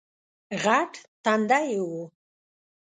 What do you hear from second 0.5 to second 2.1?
غټ تندی یې وو